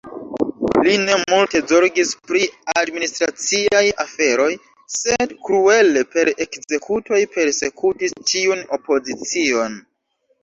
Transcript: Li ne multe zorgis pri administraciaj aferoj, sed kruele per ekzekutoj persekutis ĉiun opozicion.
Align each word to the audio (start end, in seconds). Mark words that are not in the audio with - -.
Li 0.85 0.93
ne 0.99 1.15
multe 1.31 1.59
zorgis 1.71 2.13
pri 2.29 2.39
administraciaj 2.81 3.83
aferoj, 4.03 4.47
sed 4.95 5.35
kruele 5.49 6.03
per 6.15 6.31
ekzekutoj 6.45 7.19
persekutis 7.35 8.15
ĉiun 8.31 8.65
opozicion. 8.79 9.77